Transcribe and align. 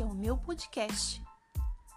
esse 0.00 0.02
é 0.02 0.06
o 0.06 0.14
meu 0.14 0.38
podcast. 0.38 1.22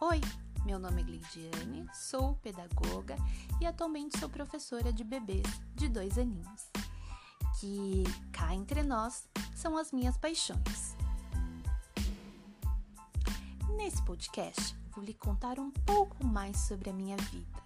Oi, 0.01 0.19
meu 0.65 0.77
nome 0.77 1.01
é 1.01 1.05
Gleidiane, 1.05 1.87
sou 1.93 2.35
pedagoga 2.35 3.15
e 3.61 3.65
atualmente 3.65 4.19
sou 4.19 4.27
professora 4.27 4.91
de 4.91 5.05
bebês 5.05 5.45
de 5.73 5.87
dois 5.87 6.17
aninhos, 6.17 6.69
que 7.61 8.03
cá 8.33 8.53
entre 8.53 8.83
nós 8.83 9.29
são 9.55 9.77
as 9.77 9.93
minhas 9.93 10.17
paixões. 10.17 10.97
Nesse 13.77 14.03
podcast, 14.03 14.75
vou 14.91 15.03
lhe 15.03 15.13
contar 15.13 15.57
um 15.57 15.71
pouco 15.71 16.25
mais 16.25 16.57
sobre 16.59 16.89
a 16.89 16.93
minha 16.93 17.15
vida, 17.15 17.63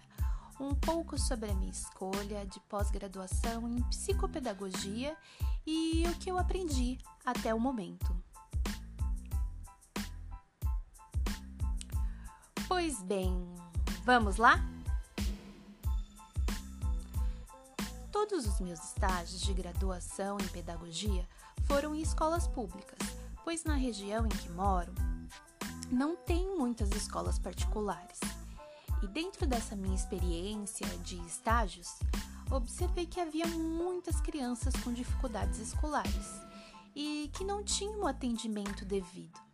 um 0.59 0.75
pouco 0.75 1.17
sobre 1.17 1.49
a 1.49 1.55
minha 1.55 1.71
escolha 1.71 2.45
de 2.45 2.59
pós-graduação 2.69 3.67
em 3.67 3.81
psicopedagogia 3.89 5.17
e 5.65 6.03
o 6.07 6.19
que 6.19 6.29
eu 6.29 6.37
aprendi 6.37 6.99
até 7.25 7.55
o 7.55 7.59
momento. 7.59 8.26
Pois 12.79 13.01
bem, 13.01 13.35
vamos 14.05 14.37
lá? 14.37 14.63
Todos 18.11 18.45
os 18.45 18.59
meus 18.59 18.79
estágios 18.79 19.41
de 19.41 19.51
graduação 19.51 20.37
em 20.39 20.47
pedagogia 20.49 21.27
foram 21.65 21.95
em 21.95 22.03
escolas 22.03 22.47
públicas, 22.47 22.99
pois 23.43 23.63
na 23.63 23.73
região 23.73 24.27
em 24.27 24.29
que 24.29 24.51
moro 24.51 24.93
não 25.91 26.15
tem 26.15 26.55
muitas 26.55 26.91
escolas 26.91 27.39
particulares. 27.39 28.19
E 29.01 29.07
dentro 29.07 29.47
dessa 29.47 29.75
minha 29.75 29.95
experiência 29.95 30.85
de 30.99 31.17
estágios, 31.25 31.97
observei 32.51 33.07
que 33.07 33.19
havia 33.19 33.47
muitas 33.47 34.21
crianças 34.21 34.75
com 34.83 34.93
dificuldades 34.93 35.57
escolares 35.57 36.27
e 36.95 37.31
que 37.33 37.43
não 37.43 37.63
tinham 37.63 38.01
o 38.01 38.07
atendimento 38.07 38.85
devido. 38.85 39.46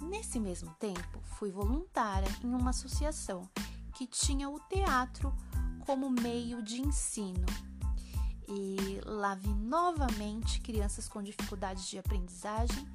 Nesse 0.00 0.38
mesmo 0.38 0.74
tempo, 0.78 1.20
fui 1.38 1.50
voluntária 1.50 2.28
em 2.44 2.54
uma 2.54 2.70
associação 2.70 3.48
que 3.94 4.06
tinha 4.06 4.48
o 4.48 4.60
teatro 4.60 5.34
como 5.86 6.10
meio 6.10 6.62
de 6.62 6.80
ensino. 6.80 7.46
E 8.48 9.00
lá 9.04 9.34
vi 9.34 9.48
novamente 9.48 10.60
crianças 10.60 11.08
com 11.08 11.22
dificuldades 11.22 11.86
de 11.88 11.98
aprendizagem 11.98 12.86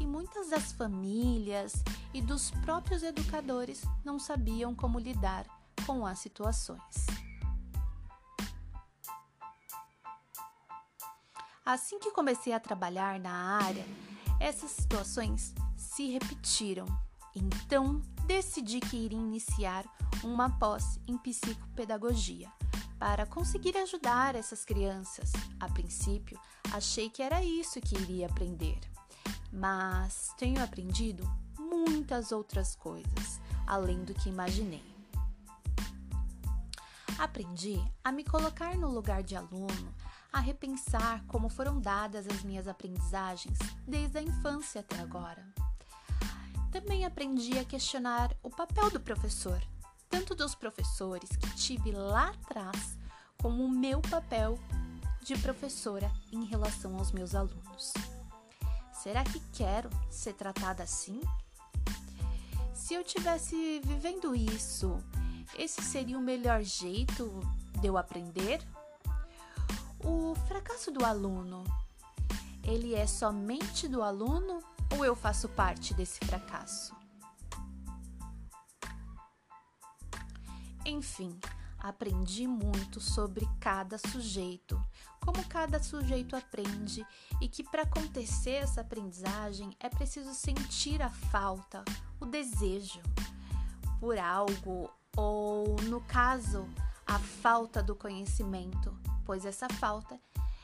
e 0.00 0.06
muitas 0.06 0.50
das 0.50 0.72
famílias 0.72 1.72
e 2.12 2.20
dos 2.20 2.50
próprios 2.50 3.02
educadores 3.02 3.82
não 4.04 4.18
sabiam 4.18 4.74
como 4.74 4.98
lidar 4.98 5.46
com 5.86 6.06
as 6.06 6.18
situações. 6.18 7.06
Assim 11.64 11.98
que 11.98 12.10
comecei 12.10 12.52
a 12.52 12.60
trabalhar 12.60 13.18
na 13.20 13.32
área, 13.62 13.84
essas 14.40 14.72
situações 14.72 15.54
se 15.94 16.10
repetiram. 16.10 16.86
Então, 17.34 18.00
decidi 18.26 18.80
que 18.80 18.96
iria 18.96 19.18
iniciar 19.18 19.84
uma 20.24 20.48
pós 20.58 20.98
em 21.06 21.18
psicopedagogia 21.18 22.50
para 22.98 23.26
conseguir 23.26 23.76
ajudar 23.76 24.34
essas 24.34 24.64
crianças. 24.64 25.32
A 25.60 25.68
princípio, 25.68 26.40
achei 26.72 27.10
que 27.10 27.22
era 27.22 27.44
isso 27.44 27.78
que 27.78 27.94
iria 27.94 28.26
aprender, 28.26 28.78
mas 29.52 30.32
tenho 30.38 30.64
aprendido 30.64 31.30
muitas 31.58 32.32
outras 32.32 32.74
coisas 32.74 33.38
além 33.66 34.02
do 34.02 34.14
que 34.14 34.30
imaginei. 34.30 34.94
Aprendi 37.18 37.78
a 38.02 38.10
me 38.10 38.24
colocar 38.24 38.78
no 38.78 38.90
lugar 38.90 39.22
de 39.22 39.36
aluno, 39.36 39.94
a 40.32 40.40
repensar 40.40 41.22
como 41.26 41.50
foram 41.50 41.78
dadas 41.78 42.26
as 42.26 42.42
minhas 42.42 42.66
aprendizagens 42.66 43.58
desde 43.86 44.18
a 44.18 44.22
infância 44.22 44.80
até 44.80 44.98
agora 44.98 45.52
também 46.72 47.04
aprendi 47.04 47.58
a 47.58 47.64
questionar 47.66 48.34
o 48.42 48.48
papel 48.48 48.90
do 48.90 48.98
professor, 48.98 49.62
tanto 50.08 50.34
dos 50.34 50.54
professores 50.54 51.28
que 51.36 51.54
tive 51.54 51.92
lá 51.92 52.30
atrás, 52.30 52.98
como 53.36 53.62
o 53.62 53.68
meu 53.68 54.00
papel 54.00 54.58
de 55.22 55.36
professora 55.36 56.10
em 56.32 56.46
relação 56.46 56.96
aos 56.96 57.12
meus 57.12 57.34
alunos. 57.34 57.92
Será 58.90 59.22
que 59.22 59.38
quero 59.52 59.90
ser 60.10 60.32
tratada 60.32 60.82
assim? 60.82 61.20
Se 62.72 62.94
eu 62.94 63.04
tivesse 63.04 63.80
vivendo 63.84 64.34
isso, 64.34 64.98
esse 65.58 65.82
seria 65.82 66.18
o 66.18 66.22
melhor 66.22 66.62
jeito 66.62 67.38
de 67.80 67.86
eu 67.86 67.98
aprender? 67.98 68.62
O 70.02 70.34
fracasso 70.48 70.90
do 70.90 71.04
aluno, 71.04 71.64
ele 72.64 72.94
é 72.94 73.06
somente 73.06 73.86
do 73.86 74.02
aluno 74.02 74.71
ou 74.92 75.04
eu 75.04 75.16
faço 75.16 75.48
parte 75.48 75.94
desse 75.94 76.18
fracasso? 76.24 76.94
Enfim, 80.84 81.38
aprendi 81.78 82.46
muito 82.46 83.00
sobre 83.00 83.48
cada 83.60 83.98
sujeito, 83.98 84.80
como 85.20 85.44
cada 85.48 85.82
sujeito 85.82 86.36
aprende 86.36 87.06
e 87.40 87.48
que 87.48 87.62
para 87.62 87.82
acontecer 87.82 88.62
essa 88.62 88.80
aprendizagem 88.80 89.76
é 89.80 89.88
preciso 89.88 90.34
sentir 90.34 91.00
a 91.02 91.10
falta, 91.10 91.84
o 92.20 92.26
desejo 92.26 93.00
por 94.00 94.18
algo 94.18 94.90
ou, 95.16 95.76
no 95.82 96.00
caso, 96.00 96.68
a 97.06 97.18
falta 97.18 97.82
do 97.82 97.94
conhecimento, 97.94 98.96
pois 99.24 99.44
essa 99.44 99.68
falta 99.68 100.18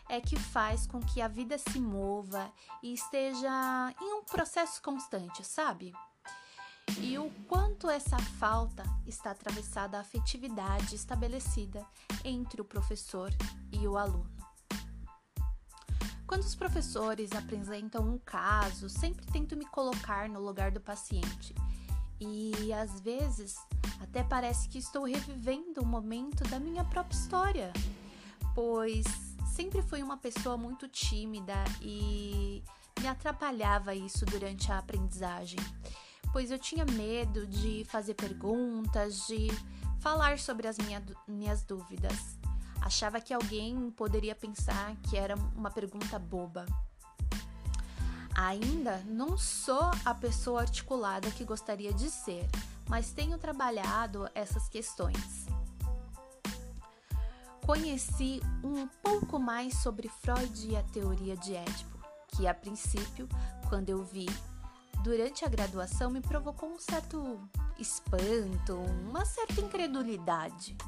é 0.08 0.20
que 0.20 0.36
faz 0.36 0.86
com 0.86 1.00
que 1.00 1.20
a 1.20 1.28
vida 1.28 1.58
se 1.58 1.78
mova 1.78 2.50
e 2.82 2.94
esteja 2.94 3.94
em 4.00 4.14
um 4.14 4.24
processo 4.24 4.80
constante, 4.82 5.44
sabe? 5.44 5.92
E 7.00 7.19
o 7.19 7.30
quanto 7.46 7.91
essa 7.91 8.18
falta 8.18 8.82
está 9.06 9.30
atravessada 9.30 9.98
a 9.98 10.00
afetividade 10.00 10.94
estabelecida 10.94 11.86
entre 12.24 12.60
o 12.60 12.64
professor 12.64 13.30
e 13.70 13.86
o 13.86 13.98
aluno. 13.98 14.30
Quando 16.26 16.42
os 16.42 16.54
professores 16.54 17.32
apresentam 17.32 18.06
um 18.06 18.18
caso, 18.18 18.88
sempre 18.88 19.26
tento 19.26 19.56
me 19.56 19.66
colocar 19.66 20.28
no 20.28 20.41
lugar 20.41 20.70
do 20.70 20.80
paciente. 20.80 21.54
E 22.20 22.72
às 22.72 23.00
vezes 23.00 23.56
até 24.00 24.22
parece 24.22 24.68
que 24.68 24.78
estou 24.78 25.04
revivendo 25.04 25.82
o 25.82 25.86
momento 25.86 26.42
da 26.44 26.58
minha 26.58 26.84
própria 26.84 27.16
história, 27.16 27.72
pois 28.54 29.28
sempre 29.58 29.82
fui 29.82 30.04
uma 30.04 30.16
pessoa 30.16 30.56
muito 30.56 30.86
tímida 30.86 31.64
e 31.82 32.62
me 33.00 33.08
atrapalhava 33.08 33.92
isso 33.92 34.24
durante 34.24 34.70
a 34.70 34.78
aprendizagem, 34.78 35.58
pois 36.32 36.52
eu 36.52 36.60
tinha 36.60 36.84
medo 36.84 37.44
de 37.44 37.84
fazer 37.86 38.14
perguntas, 38.14 39.26
de 39.26 39.48
falar 39.98 40.38
sobre 40.38 40.68
as 40.68 40.78
minha, 40.78 41.04
minhas 41.26 41.64
dúvidas. 41.64 42.38
Achava 42.80 43.20
que 43.20 43.34
alguém 43.34 43.91
poderia 43.91 44.32
pensar 44.32 44.94
que 45.10 45.16
era 45.16 45.34
uma 45.56 45.72
pergunta 45.72 46.20
boba. 46.20 46.64
Ainda 48.36 48.98
não 49.08 49.36
sou 49.36 49.91
a 50.04 50.14
pessoa 50.14 50.60
articulada 50.60 51.32
que 51.32 51.42
gostaria 51.42 51.92
de 51.92 52.08
ser, 52.08 52.48
mas 52.88 53.10
tenho 53.10 53.36
trabalhado 53.36 54.30
essas 54.36 54.68
questões 54.68 55.48
conheci 57.68 58.40
um 58.64 58.88
pouco 59.02 59.38
mais 59.38 59.74
sobre 59.82 60.08
Freud 60.08 60.70
e 60.70 60.74
a 60.74 60.82
teoria 60.84 61.36
de 61.36 61.54
Édipo, 61.54 61.98
que 62.28 62.46
a 62.46 62.54
princípio, 62.54 63.28
quando 63.68 63.90
eu 63.90 64.02
vi 64.02 64.24
durante 65.04 65.44
a 65.44 65.48
graduação, 65.48 66.10
me 66.10 66.22
provocou 66.22 66.70
um 66.70 66.78
certo 66.78 67.46
espanto, 67.78 68.74
uma 69.06 69.22
certa 69.26 69.60
incredulidade. 69.60 70.78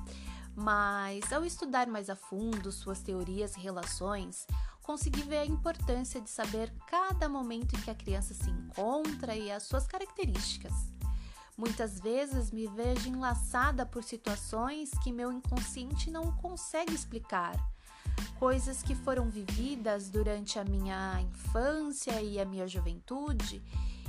Mas 0.56 1.30
ao 1.30 1.44
estudar 1.44 1.86
mais 1.86 2.08
a 2.08 2.16
fundo 2.16 2.72
suas 2.72 3.02
teorias 3.02 3.54
e 3.56 3.60
relações, 3.60 4.46
consegui 4.82 5.20
ver 5.20 5.40
a 5.40 5.46
importância 5.46 6.18
de 6.18 6.30
saber 6.30 6.72
cada 6.88 7.28
momento 7.28 7.76
em 7.76 7.80
que 7.82 7.90
a 7.90 7.94
criança 7.94 8.32
se 8.32 8.48
encontra 8.48 9.36
e 9.36 9.52
as 9.52 9.64
suas 9.64 9.86
características. 9.86 10.72
Muitas 11.60 12.00
vezes 12.00 12.50
me 12.50 12.66
vejo 12.68 13.10
enlaçada 13.10 13.84
por 13.84 14.02
situações 14.02 14.90
que 15.02 15.12
meu 15.12 15.30
inconsciente 15.30 16.10
não 16.10 16.32
consegue 16.32 16.94
explicar. 16.94 17.54
Coisas 18.38 18.82
que 18.82 18.94
foram 18.94 19.28
vividas 19.28 20.08
durante 20.08 20.58
a 20.58 20.64
minha 20.64 21.20
infância 21.20 22.22
e 22.22 22.40
a 22.40 22.46
minha 22.46 22.66
juventude 22.66 23.62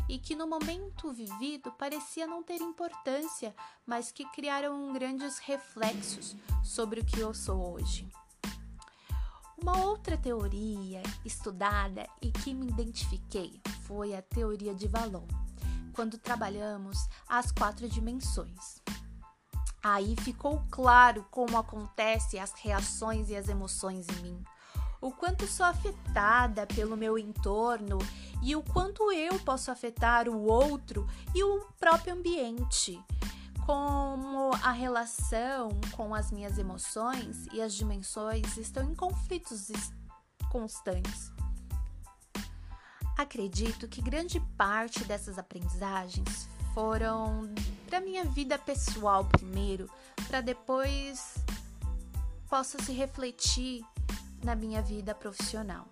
e 0.07 0.17
que 0.17 0.33
no 0.33 0.47
momento 0.47 1.11
vivido 1.11 1.73
parecia 1.73 2.25
não 2.25 2.41
ter 2.41 2.61
importância, 2.61 3.53
mas 3.85 4.13
que 4.13 4.23
criaram 4.31 4.93
grandes 4.93 5.37
reflexos 5.39 6.37
sobre 6.63 7.01
o 7.01 7.05
que 7.05 7.19
eu 7.19 7.33
sou 7.33 7.73
hoje. 7.73 8.07
Uma 9.61 9.77
outra 9.83 10.17
teoria 10.17 11.03
estudada 11.25 12.07
e 12.21 12.31
que 12.31 12.53
me 12.53 12.69
identifiquei 12.69 13.59
foi 13.85 14.15
a 14.15 14.21
teoria 14.21 14.73
de 14.73 14.87
Valon 14.87 15.40
quando 15.91 16.17
trabalhamos 16.17 16.97
as 17.27 17.51
quatro 17.51 17.87
dimensões. 17.87 18.81
Aí 19.83 20.15
ficou 20.21 20.63
claro 20.69 21.25
como 21.31 21.57
acontecem 21.57 22.39
as 22.39 22.53
reações 22.53 23.29
e 23.29 23.35
as 23.35 23.49
emoções 23.49 24.07
em 24.09 24.21
mim, 24.21 24.43
o 25.01 25.11
quanto 25.11 25.47
sou 25.47 25.65
afetada 25.65 26.67
pelo 26.67 26.95
meu 26.95 27.17
entorno 27.17 27.97
e 28.43 28.55
o 28.55 28.61
quanto 28.61 29.11
eu 29.11 29.39
posso 29.39 29.71
afetar 29.71 30.29
o 30.29 30.43
outro 30.43 31.07
e 31.33 31.43
o 31.43 31.65
próprio 31.79 32.13
ambiente. 32.13 33.03
Como 33.65 34.51
a 34.63 34.71
relação 34.71 35.69
com 35.93 36.13
as 36.13 36.31
minhas 36.31 36.57
emoções 36.57 37.47
e 37.51 37.61
as 37.61 37.73
dimensões 37.73 38.57
estão 38.57 38.83
em 38.83 38.93
conflitos 38.93 39.69
constantes. 40.51 41.31
Acredito 43.17 43.87
que 43.87 44.01
grande 44.01 44.39
parte 44.57 45.03
dessas 45.03 45.37
aprendizagens 45.37 46.47
foram 46.73 47.53
para 47.87 47.99
minha 47.99 48.23
vida 48.23 48.57
pessoal 48.57 49.25
primeiro, 49.25 49.89
para 50.27 50.41
depois 50.41 51.35
possa 52.49 52.81
se 52.81 52.91
refletir 52.91 53.85
na 54.43 54.55
minha 54.55 54.81
vida 54.81 55.13
profissional. 55.13 55.87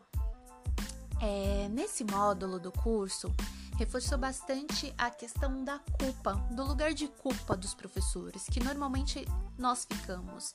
É, 1.22 1.68
nesse 1.70 2.04
módulo 2.04 2.60
do 2.60 2.72
curso, 2.72 3.34
reforçou 3.78 4.18
bastante 4.18 4.94
a 4.98 5.10
questão 5.10 5.64
da 5.64 5.80
culpa, 5.80 6.34
do 6.52 6.64
lugar 6.66 6.94
de 6.94 7.08
culpa 7.08 7.56
dos 7.56 7.74
professores, 7.74 8.46
que 8.46 8.62
normalmente 8.62 9.26
nós 9.58 9.86
ficamos. 9.86 10.54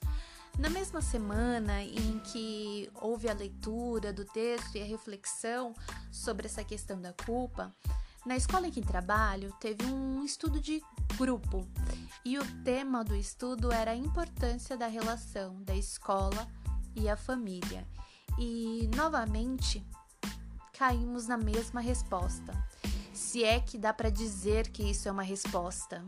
Na 0.58 0.70
mesma 0.70 1.00
semana 1.00 1.82
em 1.82 2.20
que 2.20 2.88
houve 2.94 3.28
a 3.28 3.34
leitura 3.34 4.12
do 4.12 4.24
texto 4.24 4.76
e 4.76 4.82
a 4.82 4.84
reflexão 4.84 5.74
sobre 6.12 6.46
essa 6.46 6.62
questão 6.62 7.00
da 7.00 7.12
culpa, 7.12 7.74
na 8.24 8.36
escola 8.36 8.68
em 8.68 8.70
que 8.70 8.80
trabalho 8.80 9.52
teve 9.60 9.84
um 9.84 10.24
estudo 10.24 10.60
de 10.60 10.80
grupo 11.18 11.66
e 12.24 12.38
o 12.38 12.62
tema 12.62 13.04
do 13.04 13.16
estudo 13.16 13.72
era 13.72 13.90
a 13.90 13.96
importância 13.96 14.76
da 14.76 14.86
relação 14.86 15.60
da 15.62 15.74
escola 15.74 16.48
e 16.94 17.08
a 17.08 17.16
família. 17.16 17.86
E 18.38 18.88
novamente 18.96 19.84
caímos 20.72 21.26
na 21.26 21.36
mesma 21.36 21.80
resposta. 21.80 22.52
Se 23.12 23.44
é 23.44 23.60
que 23.60 23.76
dá 23.76 23.92
para 23.92 24.08
dizer 24.08 24.68
que 24.68 24.82
isso 24.82 25.08
é 25.08 25.12
uma 25.12 25.22
resposta. 25.22 26.04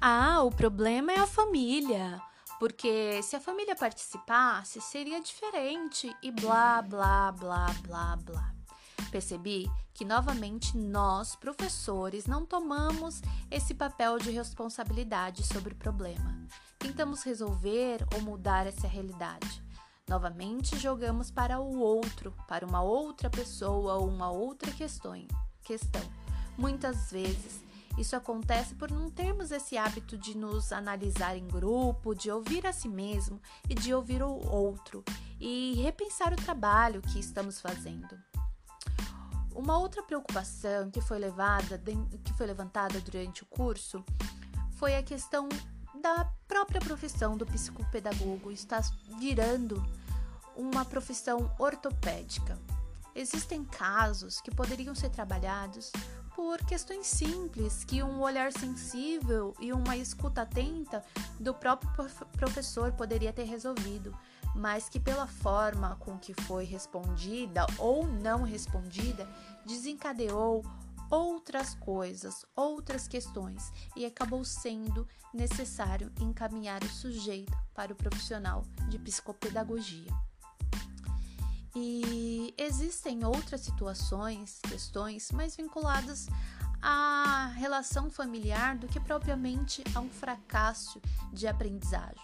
Ah, 0.00 0.42
o 0.42 0.50
problema 0.50 1.12
é 1.12 1.18
a 1.18 1.26
família. 1.26 2.22
Porque 2.58 3.22
se 3.22 3.36
a 3.36 3.40
família 3.40 3.74
participasse, 3.74 4.80
seria 4.80 5.20
diferente 5.20 6.14
e 6.22 6.30
blá, 6.30 6.80
blá, 6.82 7.32
blá, 7.32 7.66
blá, 7.82 8.16
blá. 8.16 8.54
Percebi 9.10 9.70
que 9.92 10.04
novamente 10.04 10.76
nós, 10.76 11.36
professores, 11.36 12.26
não 12.26 12.44
tomamos 12.44 13.20
esse 13.50 13.74
papel 13.74 14.18
de 14.18 14.30
responsabilidade 14.30 15.44
sobre 15.46 15.72
o 15.72 15.76
problema. 15.76 16.46
Tentamos 16.78 17.22
resolver 17.22 18.04
ou 18.14 18.20
mudar 18.20 18.66
essa 18.66 18.88
realidade. 18.88 19.62
Novamente 20.08 20.78
jogamos 20.78 21.30
para 21.30 21.58
o 21.60 21.78
outro, 21.78 22.34
para 22.46 22.66
uma 22.66 22.82
outra 22.82 23.30
pessoa 23.30 23.94
ou 23.94 24.08
uma 24.08 24.30
outra 24.30 24.70
questão. 24.72 25.14
questão. 25.62 26.02
Muitas 26.58 27.10
vezes 27.10 27.63
isso 27.96 28.16
acontece 28.16 28.74
por 28.74 28.90
não 28.90 29.08
termos 29.08 29.50
esse 29.50 29.76
hábito 29.76 30.18
de 30.18 30.36
nos 30.36 30.72
analisar 30.72 31.36
em 31.36 31.46
grupo, 31.46 32.14
de 32.14 32.30
ouvir 32.30 32.66
a 32.66 32.72
si 32.72 32.88
mesmo 32.88 33.40
e 33.68 33.74
de 33.74 33.94
ouvir 33.94 34.22
o 34.22 34.30
outro 34.50 35.04
e 35.38 35.74
repensar 35.82 36.32
o 36.32 36.36
trabalho 36.36 37.00
que 37.00 37.20
estamos 37.20 37.60
fazendo. 37.60 38.18
Uma 39.54 39.78
outra 39.78 40.02
preocupação 40.02 40.90
que 40.90 41.00
foi, 41.00 41.18
levada, 41.18 41.80
que 42.24 42.32
foi 42.32 42.46
levantada 42.46 43.00
durante 43.00 43.44
o 43.44 43.46
curso 43.46 44.04
foi 44.72 44.96
a 44.96 45.02
questão 45.02 45.48
da 46.02 46.24
própria 46.48 46.80
profissão 46.80 47.36
do 47.36 47.46
psicopedagogo 47.46 48.50
está 48.50 48.80
virando 49.18 49.82
uma 50.56 50.84
profissão 50.84 51.54
ortopédica. 51.58 52.58
Existem 53.14 53.64
casos 53.64 54.40
que 54.40 54.50
poderiam 54.50 54.94
ser 54.94 55.08
trabalhados 55.10 55.92
por 56.34 56.58
questões 56.64 57.06
simples 57.06 57.84
que 57.84 58.02
um 58.02 58.20
olhar 58.20 58.52
sensível 58.52 59.54
e 59.60 59.72
uma 59.72 59.96
escuta 59.96 60.42
atenta 60.42 61.04
do 61.38 61.54
próprio 61.54 61.90
professor 62.32 62.92
poderia 62.92 63.32
ter 63.32 63.44
resolvido, 63.44 64.16
mas 64.54 64.88
que 64.88 64.98
pela 64.98 65.26
forma 65.26 65.96
com 65.96 66.18
que 66.18 66.34
foi 66.42 66.64
respondida 66.64 67.66
ou 67.78 68.06
não 68.06 68.42
respondida 68.42 69.28
desencadeou 69.64 70.64
outras 71.10 71.74
coisas, 71.76 72.44
outras 72.56 73.06
questões 73.06 73.72
e 73.94 74.04
acabou 74.04 74.44
sendo 74.44 75.06
necessário 75.32 76.10
encaminhar 76.20 76.82
o 76.82 76.88
sujeito 76.88 77.56
para 77.72 77.92
o 77.92 77.96
profissional 77.96 78.64
de 78.88 78.98
psicopedagogia. 78.98 80.12
E 81.76 82.54
existem 82.56 83.24
outras 83.24 83.62
situações, 83.62 84.60
questões 84.68 85.32
mais 85.32 85.56
vinculadas 85.56 86.26
à 86.80 87.52
relação 87.56 88.10
familiar 88.10 88.76
do 88.76 88.86
que 88.86 89.00
propriamente 89.00 89.82
a 89.94 90.00
um 90.00 90.08
fracasso 90.08 91.00
de 91.32 91.48
aprendizagem. 91.48 92.22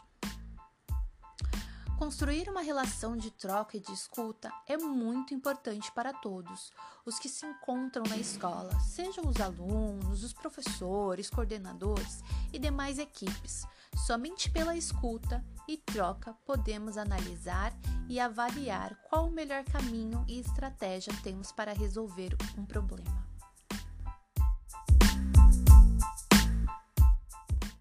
Construir 2.01 2.49
uma 2.49 2.63
relação 2.63 3.15
de 3.15 3.31
troca 3.31 3.77
e 3.77 3.81
de 3.81 3.93
escuta 3.93 4.51
é 4.67 4.75
muito 4.79 5.35
importante 5.35 5.93
para 5.93 6.15
todos 6.15 6.73
os 7.05 7.19
que 7.19 7.29
se 7.29 7.45
encontram 7.45 8.05
na 8.09 8.17
escola, 8.17 8.73
sejam 8.81 9.27
os 9.29 9.39
alunos, 9.39 10.25
os 10.25 10.33
professores, 10.33 11.29
coordenadores 11.29 12.25
e 12.55 12.59
demais 12.59 12.99
equipes. 12.99 13.67
Somente 14.07 14.51
pela 14.51 14.75
escuta 14.75 15.45
e 15.71 15.77
troca 15.77 16.35
podemos 16.45 16.99
analisar 16.99 17.73
e 18.09 18.19
avaliar 18.19 18.97
qual 19.09 19.29
o 19.29 19.31
melhor 19.31 19.63
caminho 19.63 20.25
e 20.27 20.41
estratégia 20.41 21.13
temos 21.23 21.53
para 21.53 21.73
resolver 21.73 22.37
um 22.59 22.65
problema. 22.65 23.30